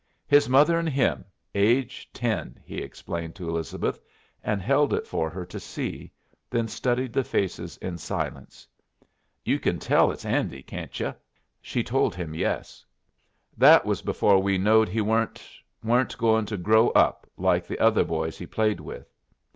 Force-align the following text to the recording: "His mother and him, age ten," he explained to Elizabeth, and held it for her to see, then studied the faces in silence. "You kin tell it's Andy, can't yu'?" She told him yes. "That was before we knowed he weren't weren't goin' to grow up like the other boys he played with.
"His 0.25 0.49
mother 0.49 0.79
and 0.79 0.89
him, 0.89 1.23
age 1.53 2.09
ten," 2.11 2.59
he 2.65 2.77
explained 2.79 3.35
to 3.35 3.47
Elizabeth, 3.47 3.99
and 4.43 4.59
held 4.59 4.93
it 4.95 5.05
for 5.05 5.29
her 5.29 5.45
to 5.45 5.59
see, 5.59 6.11
then 6.49 6.67
studied 6.67 7.13
the 7.13 7.23
faces 7.23 7.77
in 7.83 7.99
silence. 7.99 8.67
"You 9.45 9.59
kin 9.59 9.77
tell 9.77 10.11
it's 10.11 10.25
Andy, 10.25 10.63
can't 10.63 10.99
yu'?" 10.99 11.13
She 11.61 11.83
told 11.83 12.15
him 12.15 12.33
yes. 12.33 12.83
"That 13.55 13.85
was 13.85 14.01
before 14.01 14.41
we 14.41 14.57
knowed 14.57 14.89
he 14.89 15.01
weren't 15.01 15.47
weren't 15.83 16.17
goin' 16.17 16.47
to 16.47 16.57
grow 16.57 16.87
up 16.95 17.27
like 17.37 17.67
the 17.67 17.77
other 17.77 18.03
boys 18.03 18.39
he 18.39 18.47
played 18.47 18.79
with. 18.79 19.07